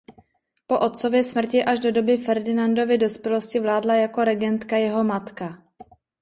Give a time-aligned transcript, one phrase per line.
[0.67, 5.63] Po otcově smrti až doby Ferdinandovy dospělosti vládla jako regentka jeho matka.